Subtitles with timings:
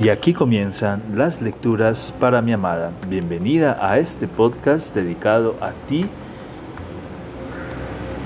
[0.00, 2.92] Y aquí comienzan las lecturas para mi amada.
[3.08, 6.06] Bienvenida a este podcast dedicado a ti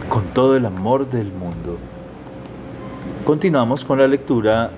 [0.09, 1.79] con todo el amor del mundo.
[3.25, 4.73] Continuamos con la lectura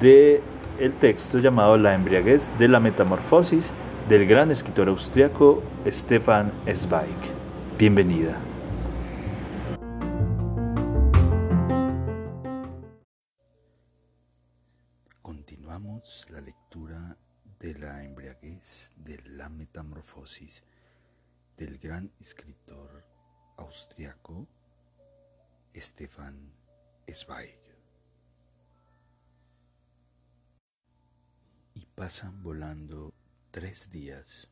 [0.00, 0.40] de
[0.78, 3.72] el texto llamado La embriaguez de la metamorfosis
[4.08, 7.10] del gran escritor austriaco Stefan Zweig.
[7.78, 8.49] Bienvenida.
[17.60, 20.64] De la embriaguez de la metamorfosis
[21.58, 23.04] del gran escritor
[23.58, 24.48] austriaco
[25.76, 26.54] Stefan
[27.06, 27.60] Zweig.
[31.74, 33.12] Y pasan volando
[33.50, 34.48] tres días,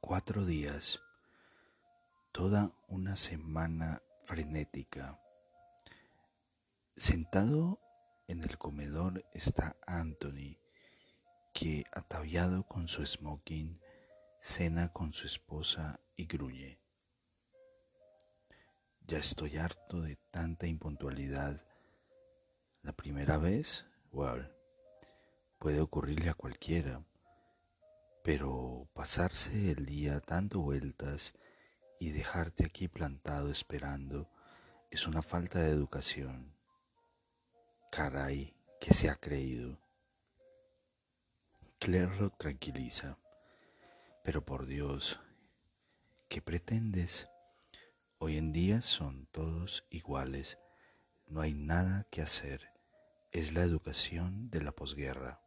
[0.00, 1.00] cuatro días,
[2.32, 5.18] toda una semana frenética.
[6.96, 7.80] Sentado
[8.28, 10.58] en el comedor está Anthony,
[11.54, 13.80] que ataviado con su smoking,
[14.40, 16.78] cena con su esposa y gruñe.
[19.00, 21.64] Ya estoy harto de tanta impuntualidad.
[22.82, 24.52] La primera vez, well,
[25.58, 27.02] puede ocurrirle a cualquiera,
[28.22, 31.32] pero pasarse el día dando vueltas
[31.98, 34.30] y dejarte aquí plantado esperando
[34.90, 36.57] es una falta de educación.
[37.90, 39.78] Caray, que se ha creído.
[41.78, 43.18] Claire lo tranquiliza.
[44.24, 45.20] Pero por Dios,
[46.28, 47.28] ¿qué pretendes?
[48.18, 50.58] Hoy en día son todos iguales,
[51.26, 52.68] no hay nada que hacer,
[53.32, 55.40] es la educación de la posguerra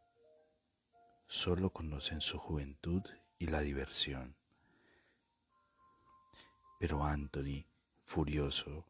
[1.32, 3.02] solo conocen su juventud
[3.38, 4.36] y la diversión.
[6.78, 7.64] Pero Anthony,
[8.02, 8.84] furioso,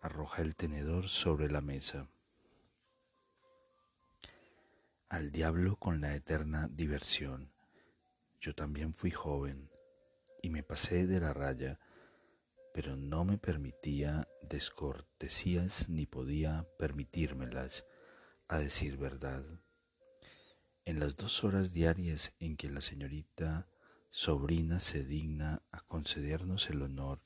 [0.00, 2.08] arroja el tenedor sobre la mesa.
[5.12, 7.52] Al diablo con la eterna diversión.
[8.40, 9.70] Yo también fui joven
[10.40, 11.78] y me pasé de la raya,
[12.72, 17.84] pero no me permitía descortesías ni podía permitírmelas,
[18.48, 19.44] a decir verdad.
[20.86, 23.68] En las dos horas diarias en que la señorita
[24.08, 27.22] sobrina se digna a concedernos el honor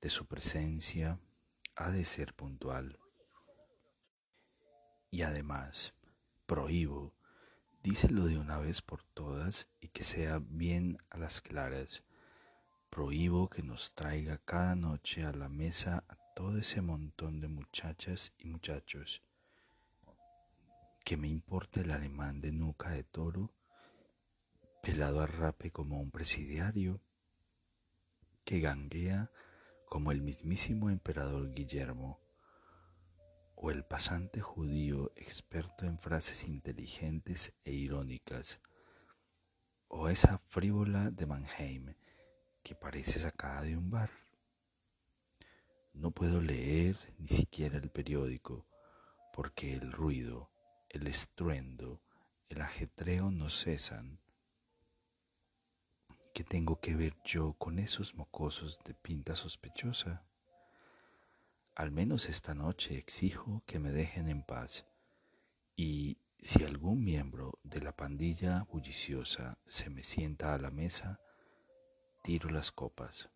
[0.00, 1.18] de su presencia,
[1.74, 3.00] ha de ser puntual.
[5.10, 5.92] Y además,
[6.46, 7.15] prohíbo,
[7.86, 12.02] díselo de una vez por todas y que sea bien a las claras,
[12.90, 18.32] prohíbo que nos traiga cada noche a la mesa a todo ese montón de muchachas
[18.38, 19.22] y muchachos.
[21.04, 23.54] Que me importa el alemán de nuca de toro,
[24.82, 27.00] pelado a rape como un presidiario,
[28.44, 29.30] que ganguea
[29.88, 32.18] como el mismísimo emperador Guillermo,
[33.56, 38.60] o el pasante judío experto en frases inteligentes e irónicas,
[39.88, 41.94] o esa frívola de Mannheim
[42.62, 44.10] que parece sacada de un bar.
[45.94, 48.66] No puedo leer ni siquiera el periódico,
[49.32, 50.50] porque el ruido,
[50.90, 52.02] el estruendo,
[52.50, 54.20] el ajetreo no cesan.
[56.34, 60.25] ¿Qué tengo que ver yo con esos mocosos de pinta sospechosa?
[61.76, 64.86] Al menos esta noche exijo que me dejen en paz
[65.76, 71.20] y si algún miembro de la pandilla bulliciosa se me sienta a la mesa,
[72.22, 73.28] tiro las copas.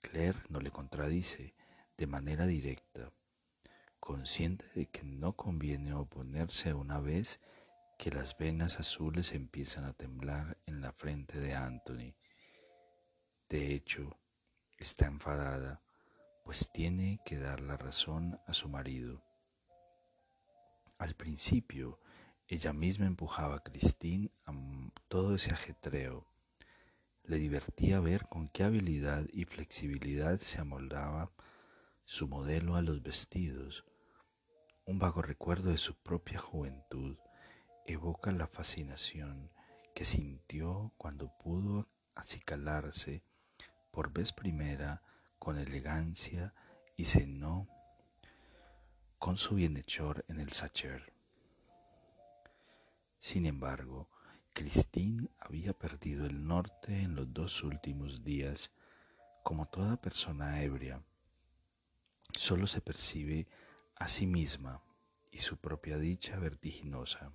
[0.00, 1.54] Claire no le contradice
[1.98, 3.12] de manera directa,
[4.00, 7.38] consciente de que no conviene oponerse una vez
[7.98, 12.14] que las venas azules empiezan a temblar en la frente de Anthony.
[13.50, 14.18] De hecho,
[14.78, 15.82] está enfadada,
[16.44, 19.22] pues tiene que dar la razón a su marido.
[20.98, 22.00] Al principio,
[22.48, 24.52] ella misma empujaba a Christine a
[25.08, 26.26] todo ese ajetreo.
[27.24, 31.32] Le divertía ver con qué habilidad y flexibilidad se amoldaba
[32.04, 33.84] su modelo a los vestidos,
[34.84, 37.18] un vago recuerdo de su propia juventud
[37.86, 39.50] evoca la fascinación
[39.94, 43.22] que sintió cuando pudo acicalarse
[43.96, 45.00] por vez primera
[45.38, 46.52] con elegancia
[46.98, 47.66] y cenó
[49.18, 51.14] con su bienhechor en el Sacher.
[53.18, 54.10] Sin embargo,
[54.52, 58.70] Christine había perdido el norte en los dos últimos días,
[59.42, 61.02] como toda persona ebria.
[62.34, 63.48] Solo se percibe
[63.94, 64.82] a sí misma
[65.30, 67.32] y su propia dicha vertiginosa.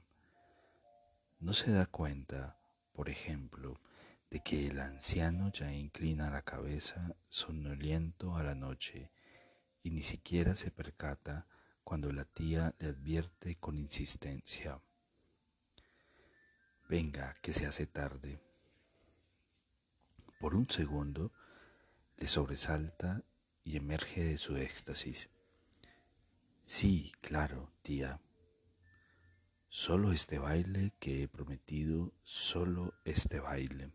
[1.40, 2.56] No se da cuenta,
[2.94, 3.81] por ejemplo,
[4.31, 9.12] de que el anciano ya inclina la cabeza somnoliento a la noche
[9.83, 11.48] y ni siquiera se percata
[11.83, 14.81] cuando la tía le advierte con insistencia.
[16.88, 18.39] Venga, que se hace tarde.
[20.39, 21.34] Por un segundo
[22.18, 23.24] le sobresalta
[23.66, 25.30] y emerge de su éxtasis.
[26.63, 28.22] Sí, claro, tía.
[29.68, 33.92] Solo este baile que he prometido, solo este baile.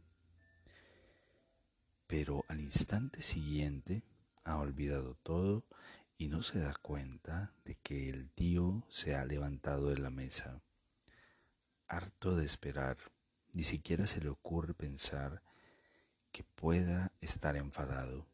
[2.06, 4.02] Pero al instante siguiente
[4.44, 5.64] ha olvidado todo
[6.18, 10.60] y no se da cuenta de que el tío se ha levantado de la mesa.
[11.88, 12.96] Harto de esperar,
[13.54, 15.42] ni siquiera se le ocurre pensar
[16.32, 18.26] que pueda estar enfadado.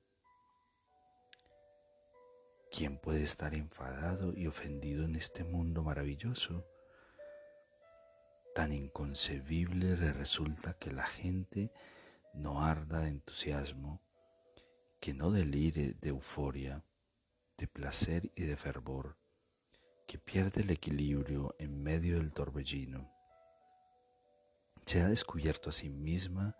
[2.70, 6.66] ¿Quién puede estar enfadado y ofendido en este mundo maravilloso?
[8.54, 11.70] Tan inconcebible le resulta que la gente
[12.34, 14.00] no arda de entusiasmo,
[15.00, 16.84] que no delire de euforia,
[17.56, 19.17] de placer y de fervor,
[20.06, 23.11] que pierde el equilibrio en medio del torbellino.
[24.84, 26.56] Se ha descubierto a sí misma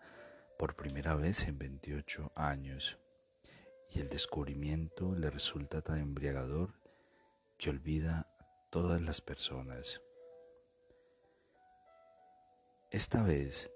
[0.57, 2.99] por primera vez en 28 años
[3.89, 6.73] y el descubrimiento le resulta tan embriagador
[7.57, 10.01] que olvida a todas las personas.
[12.91, 13.71] Esta vez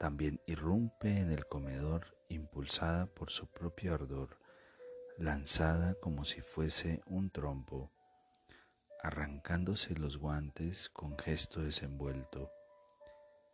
[0.00, 4.38] también irrumpe en el comedor impulsada por su propio ardor,
[5.18, 7.92] lanzada como si fuese un trompo,
[9.02, 12.50] arrancándose los guantes con gesto desenvuelto.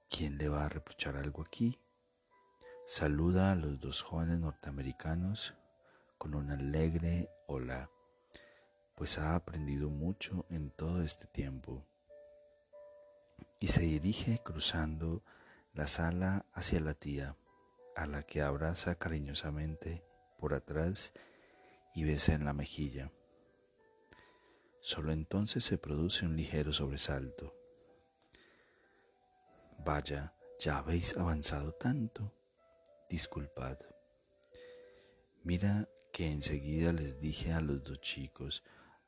[0.08, 1.80] ¿Quién le va a reprochar algo aquí?
[2.86, 5.54] Saluda a los dos jóvenes norteamericanos
[6.16, 7.90] con una alegre hola,
[8.94, 11.84] pues ha aprendido mucho en todo este tiempo.
[13.58, 15.24] Y se dirige cruzando
[15.76, 17.36] la sala hacia la tía,
[17.94, 20.02] a la que abraza cariñosamente
[20.38, 21.12] por atrás
[21.94, 23.12] y besa en la mejilla.
[24.80, 27.54] Solo entonces se produce un ligero sobresalto.
[29.84, 32.32] Vaya, ya habéis avanzado tanto.
[33.10, 33.78] Disculpad.
[35.44, 38.64] Mira que enseguida les dije a los dos chicos,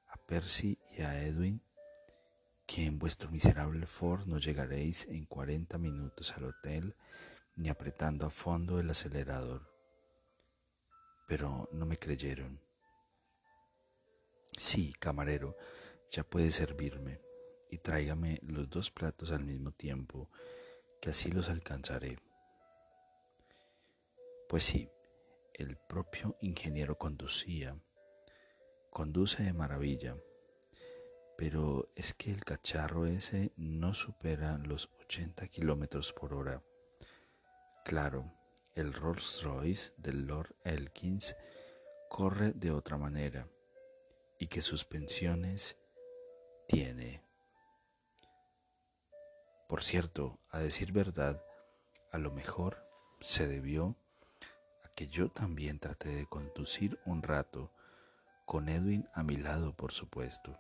[0.08, 1.62] a Percy y a Edwin,
[2.68, 6.94] que en vuestro miserable Ford no llegaréis en cuarenta minutos al hotel
[7.56, 9.72] ni apretando a fondo el acelerador.
[11.26, 12.60] Pero no me creyeron.
[14.54, 15.56] Sí, camarero,
[16.10, 17.22] ya puede servirme,
[17.70, 20.28] y tráigame los dos platos al mismo tiempo,
[21.00, 22.18] que así los alcanzaré.
[24.46, 24.90] Pues sí,
[25.54, 27.80] el propio ingeniero conducía.
[28.90, 30.16] Conduce de maravilla.
[31.38, 36.64] Pero es que el cacharro ese no supera los 80 kilómetros por hora.
[37.85, 38.32] Claro,
[38.75, 41.37] el Rolls Royce del Lord Elkins
[42.11, 43.46] corre de otra manera
[44.40, 45.76] y que suspensiones
[46.67, 47.23] tiene.
[49.69, 51.40] Por cierto, a decir verdad,
[52.11, 52.85] a lo mejor
[53.20, 53.96] se debió
[54.99, 57.70] que yo también traté de conducir un rato,
[58.46, 60.58] con Edwin a mi lado, por supuesto.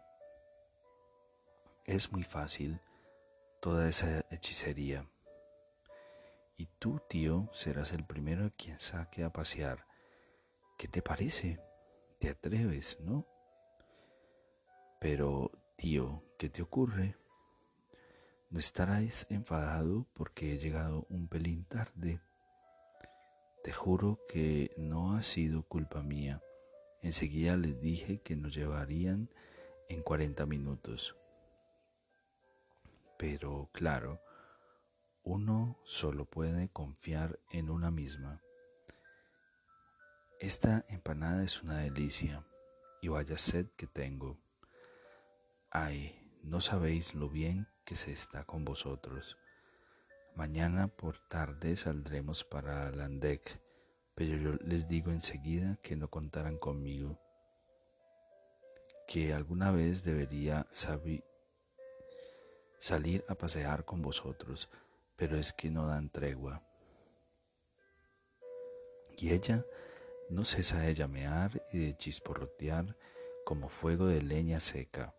[1.88, 2.82] Es muy fácil
[3.62, 5.08] toda esa hechicería.
[6.58, 9.86] Y tú, tío, serás el primero a quien saque a pasear.
[10.76, 11.58] ¿Qué te parece?
[12.18, 13.26] ¿Te atreves, no?
[15.00, 17.16] Pero, tío, ¿qué te ocurre?
[18.50, 22.20] ¿No estarás enfadado porque he llegado un pelín tarde?
[23.64, 26.42] Te juro que no ha sido culpa mía.
[27.00, 29.30] Enseguida les dije que nos llevarían
[29.88, 31.17] en 40 minutos.
[33.18, 34.20] Pero claro,
[35.24, 38.40] uno solo puede confiar en una misma.
[40.38, 42.46] Esta empanada es una delicia
[43.02, 44.38] y vaya sed que tengo.
[45.70, 49.36] Ay, no sabéis lo bien que se está con vosotros.
[50.36, 53.60] Mañana por tarde saldremos para Landec,
[54.14, 57.18] pero yo les digo enseguida que no contarán conmigo,
[59.08, 60.68] que alguna vez debería
[62.78, 64.68] salir a pasear con vosotros,
[65.16, 66.62] pero es que no dan tregua.
[69.16, 69.64] Y ella
[70.30, 72.96] no cesa de llamear y de chisporrotear
[73.44, 75.14] como fuego de leña seca.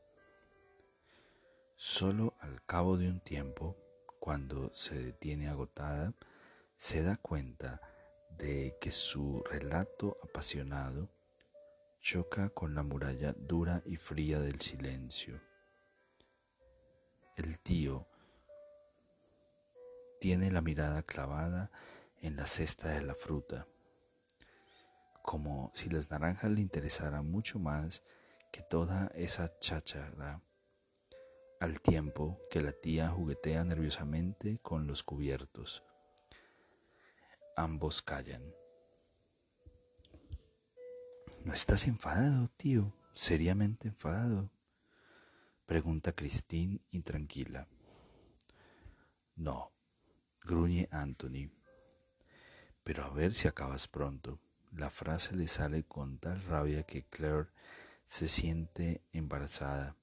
[1.75, 3.75] Solo al cabo de un tiempo,
[4.19, 6.13] cuando se detiene agotada,
[6.77, 7.81] se da cuenta
[8.37, 11.09] de que su relato apasionado
[11.99, 15.48] choca con la muralla dura y fría del silencio.
[17.39, 18.05] El tío
[20.19, 21.71] tiene la mirada clavada
[22.19, 23.65] en la cesta de la fruta,
[25.21, 28.03] como si las naranjas le interesaran mucho más
[28.51, 30.41] que toda esa cháchara,
[31.61, 35.81] al tiempo que la tía juguetea nerviosamente con los cubiertos.
[37.55, 38.43] Ambos callan.
[41.45, 42.93] ¿No estás enfadado, tío?
[43.13, 44.51] ¿Seriamente enfadado?
[45.69, 47.67] Pregunta Christine intranquila.
[49.35, 49.71] No,
[50.41, 51.51] gruñe Anthony.
[52.83, 54.39] Pero a ver si acabas pronto.
[54.71, 57.49] La frase le sale con tal rabia que Claire
[58.03, 59.95] se siente embarazada.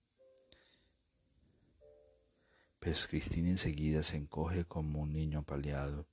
[2.79, 6.07] Pero Christine enseguida se encoge como un niño apaleado.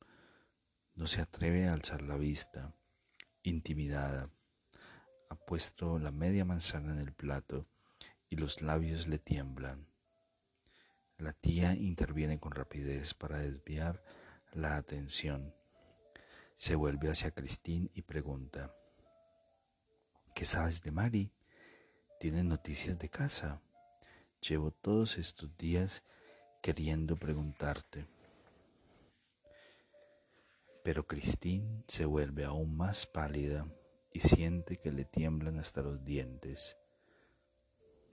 [0.96, 2.74] No se atreve a alzar la vista,
[3.44, 4.32] intimidada.
[5.30, 7.68] Ha puesto la media manzana en el plato
[8.34, 9.86] y los labios le tiemblan.
[11.20, 14.04] La tía interviene con rapidez para desviar
[14.54, 15.54] la atención.
[16.56, 18.74] Se vuelve hacia Christine y pregunta,
[20.34, 21.32] ¿qué sabes de Mari?
[22.20, 23.62] ¿Tienes noticias de casa?
[24.42, 26.02] Llevo todos estos días
[26.64, 28.08] queriendo preguntarte.
[30.84, 33.68] Pero Christine se vuelve aún más pálida
[34.12, 36.78] y siente que le tiemblan hasta los dientes.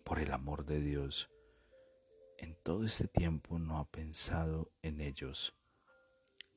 [0.05, 1.31] Por el amor de Dios,
[2.39, 5.55] en todo este tiempo no ha pensado en ellos.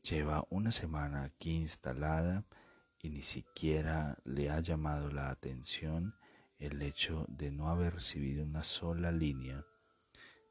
[0.02, 2.46] Lleva una semana aquí instalada
[3.00, 6.16] y ni siquiera le ha llamado la atención
[6.58, 9.66] el hecho de no haber recibido una sola línea.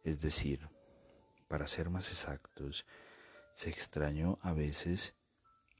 [0.04, 0.68] Es decir,
[1.48, 2.86] para ser más exactos,
[3.54, 5.16] se extrañó a veces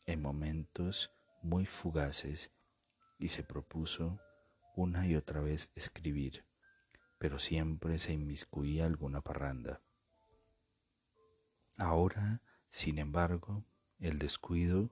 [0.07, 2.51] en momentos muy fugaces
[3.19, 4.19] y se propuso
[4.75, 6.45] una y otra vez escribir
[7.23, 9.81] pero siempre se inmiscuía alguna parranda.
[11.77, 13.65] Ahora, sin embargo,
[14.01, 14.91] el descuido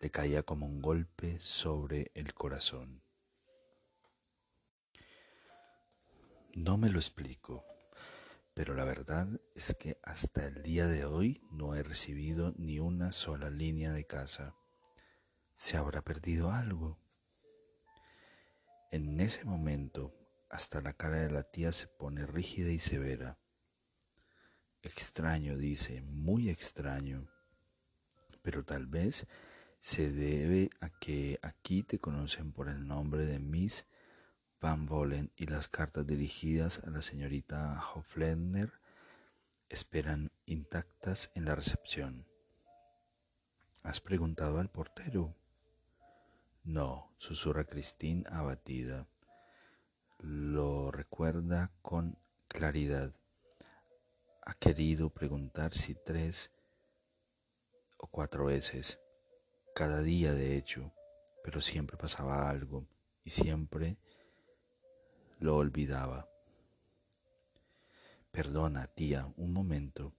[0.00, 3.02] le caía como un golpe sobre el corazón.
[6.54, 7.62] No me lo explico,
[8.54, 13.12] pero la verdad es que hasta el día de hoy no he recibido ni una
[13.12, 14.54] sola línea de casa.
[15.56, 16.98] ¿Se habrá perdido algo?
[18.90, 20.14] En ese momento
[20.56, 23.38] hasta la cara de la tía se pone rígida y severa.
[24.80, 27.28] Extraño, dice, muy extraño.
[28.40, 29.26] Pero tal vez
[29.80, 33.86] se debe a que aquí te conocen por el nombre de Miss
[34.58, 38.72] Van Vollen y las cartas dirigidas a la señorita Hoflender
[39.68, 42.26] esperan intactas en la recepción.
[43.82, 45.36] ¿Has preguntado al portero?
[46.64, 49.06] No, susurra Christine abatida
[50.26, 52.18] lo recuerda con
[52.48, 53.14] claridad.
[54.44, 56.50] Ha querido preguntar si tres
[57.96, 58.98] o cuatro veces,
[59.72, 60.92] cada día de hecho,
[61.44, 62.88] pero siempre pasaba algo
[63.22, 63.98] y siempre
[65.38, 66.28] lo olvidaba.
[68.32, 70.12] Perdona, tía, un momento,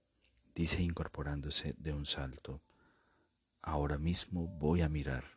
[0.56, 2.62] dice incorporándose de un salto.
[3.62, 5.37] Ahora mismo voy a mirar.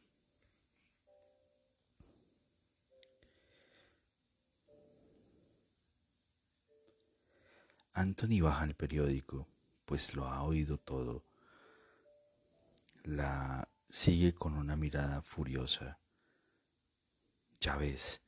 [8.01, 9.47] Anthony baja el periódico,
[9.85, 11.27] pues lo ha oído todo.
[13.05, 16.01] La sigue con una mirada furiosa.
[17.61, 18.23] Ya ves,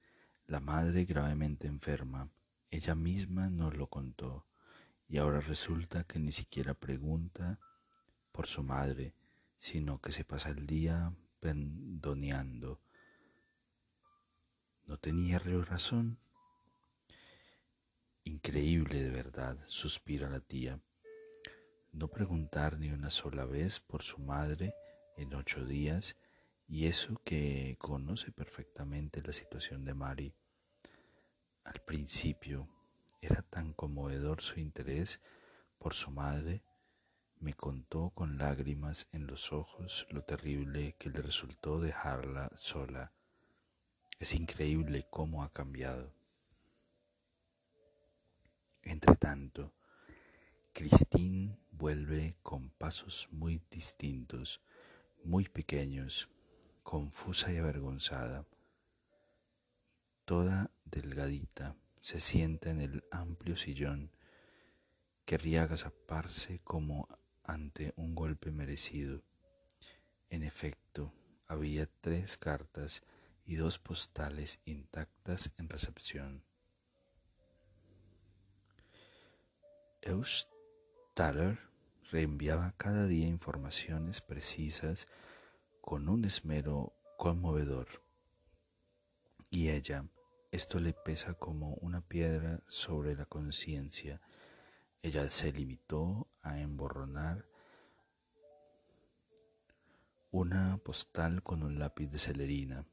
[0.46, 2.28] la madre gravemente enferma,
[2.70, 4.46] ella misma nos lo contó,
[5.08, 7.58] y ahora resulta que ni siquiera pregunta
[8.30, 9.14] por su madre,
[9.56, 12.82] sino que se pasa el día pendoneando.
[14.84, 16.18] ¿No tenía razón?
[18.24, 20.80] Increíble de verdad, suspira la tía.
[21.90, 24.74] No preguntar ni una sola vez por su madre
[25.16, 26.16] en ocho días
[26.68, 30.34] y eso que conoce perfectamente la situación de Mari.
[31.64, 32.68] Al principio
[33.20, 35.20] era tan conmovedor su interés
[35.78, 36.62] por su madre,
[37.40, 43.12] me contó con lágrimas en los ojos lo terrible que le resultó dejarla sola.
[44.20, 46.21] Es increíble cómo ha cambiado.
[48.82, 49.72] Entre tanto,
[50.72, 54.60] Christine vuelve con pasos muy distintos,
[55.24, 56.28] muy pequeños,
[56.82, 58.46] confusa y avergonzada.
[60.24, 64.10] Toda delgadita, se sienta en el amplio sillón.
[65.24, 67.08] Querría agazaparse como
[67.44, 69.22] ante un golpe merecido.
[70.30, 71.12] En efecto,
[71.46, 73.02] había tres cartas
[73.44, 76.44] y dos postales intactas en recepción.
[80.02, 81.58] Eustaller
[82.10, 85.06] reenviaba cada día informaciones precisas
[85.80, 88.02] con un esmero conmovedor.
[89.50, 90.04] Y ella,
[90.50, 94.20] esto le pesa como una piedra sobre la conciencia.
[95.02, 97.46] Ella se limitó a emborronar
[100.32, 102.86] una postal con un lápiz de celerina.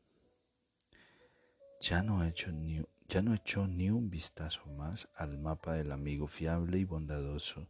[1.82, 6.28] Ya no, hecho ni, ya no echó ni un vistazo más al mapa del amigo
[6.28, 7.68] fiable y bondadoso,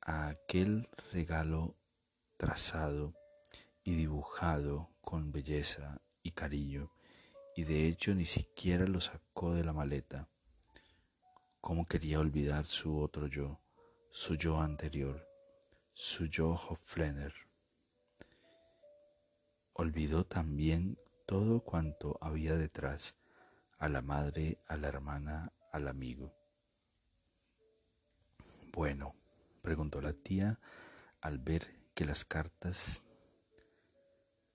[0.00, 1.74] a aquel regalo
[2.36, 3.14] trazado
[3.82, 6.92] y dibujado con belleza y cariño,
[7.56, 10.28] y de hecho ni siquiera lo sacó de la maleta.
[11.60, 13.60] ¿Cómo quería olvidar su otro yo,
[14.12, 15.26] su yo anterior,
[15.92, 17.34] su yo Hoflener?
[19.72, 20.96] Olvidó también
[21.26, 23.16] todo cuanto había detrás,
[23.84, 26.34] a la madre, a la hermana, al amigo.
[28.72, 29.14] Bueno,
[29.60, 30.58] preguntó la tía
[31.20, 33.04] al ver que las cartas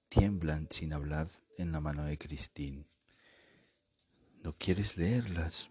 [0.07, 1.27] tiemblan sin hablar
[1.59, 2.87] en la mano de Cristín.
[4.41, 5.69] ¿No quieres leerlas?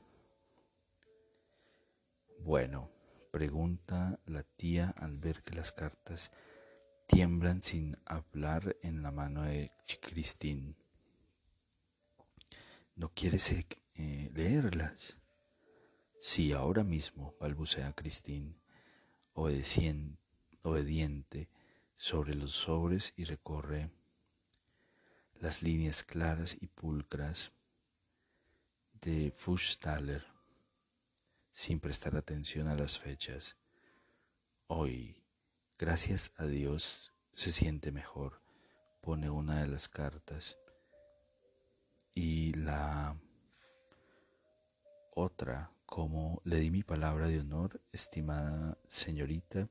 [2.38, 2.92] Bueno,
[3.32, 6.30] pregunta la tía al ver que las cartas
[7.08, 10.76] tiemblan sin hablar en la mano de Cristín.
[12.99, 15.17] ¿No quieres eh, eh, leerlas?
[16.21, 18.61] Sí, ahora mismo, balbucea Cristín,
[20.62, 21.49] obediente
[21.97, 23.90] sobre los sobres y recorre
[25.40, 27.52] las líneas claras y pulcras
[29.00, 30.26] de Fuchstaller
[31.52, 33.57] sin prestar atención a las fechas.
[34.67, 35.19] Hoy
[35.81, 38.43] Gracias a Dios se siente mejor.
[39.00, 40.59] Pone una de las cartas
[42.20, 43.16] y la
[45.14, 49.68] otra, como le di mi palabra de honor, estimada señorita,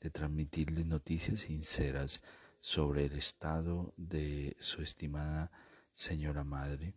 [0.00, 2.22] de transmitirle noticias sinceras
[2.58, 5.52] sobre el estado de su estimada
[5.92, 6.94] señora madre.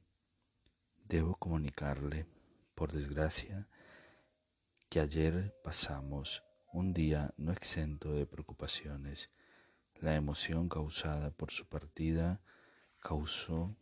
[1.03, 2.25] Debo comunicarle,
[2.74, 3.67] por desgracia,
[4.88, 9.31] que ayer pasamos un día no exento de preocupaciones.
[9.96, 12.40] La emoción causada por su partida
[13.01, 13.75] causó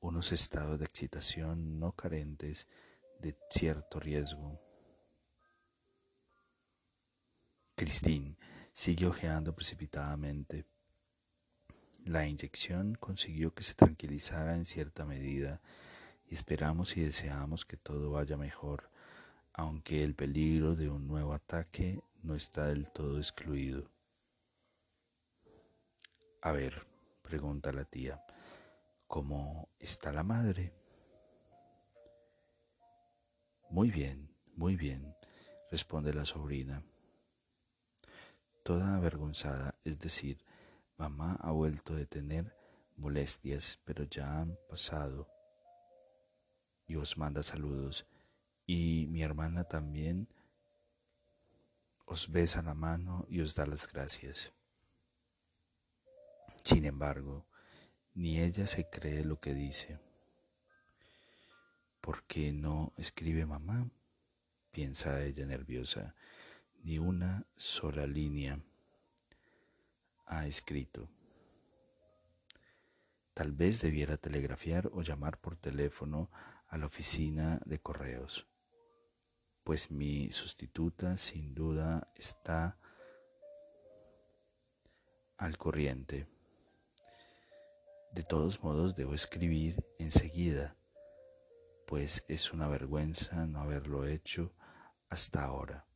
[0.00, 2.66] unos estados de excitación no carentes
[3.20, 4.60] de cierto riesgo.
[7.76, 8.36] Christine
[8.72, 10.64] siguió ojeando precipitadamente.
[12.06, 15.60] La inyección consiguió que se tranquilizara en cierta medida
[16.28, 18.90] y esperamos y deseamos que todo vaya mejor
[19.60, 23.90] aunque el peligro de un nuevo ataque no está del todo excluido.
[26.42, 26.86] A ver,
[27.22, 28.22] pregunta la tía,
[29.10, 30.72] ¿cómo está la madre?
[33.68, 35.16] Muy bien, muy bien,
[35.68, 36.84] responde la sobrina.
[38.62, 40.44] Toda avergonzada, es decir,
[40.96, 42.56] mamá ha vuelto a tener
[42.96, 45.26] molestias, pero ya han pasado
[46.86, 48.06] y os manda saludos
[48.64, 50.28] y mi hermana también
[52.06, 54.52] os besa la mano y os da las gracias.
[56.62, 57.49] Sin embargo,
[58.14, 59.98] ni ella se cree lo que dice.
[62.00, 63.88] ¿Por qué no escribe mamá?
[64.70, 66.14] piensa ella nerviosa.
[66.84, 68.60] Ni una sola línea
[70.26, 71.08] ha escrito.
[73.34, 76.30] Tal vez debiera telegrafiar o llamar por teléfono
[76.68, 78.46] a la oficina de correos
[79.70, 82.76] pues mi sustituta sin duda está
[85.36, 86.26] al corriente.
[88.12, 90.76] De todos modos debo escribir enseguida,
[91.86, 94.52] pues es una vergüenza no haberlo hecho
[95.08, 95.86] hasta ahora.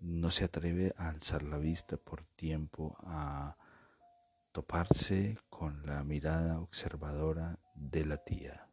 [0.00, 3.56] No se atreve a alzar la vista por tiempo a
[4.52, 8.68] toparse con la mirada observadora de la tía.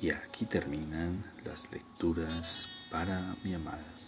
[0.00, 4.03] Y aquí terminan las lecturas para mi amada.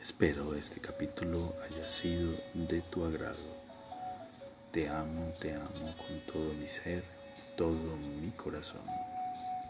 [0.00, 3.36] Espero este capítulo haya sido de tu agrado.
[4.72, 7.04] Te amo, te amo con todo mi ser,
[7.54, 8.80] todo mi corazón.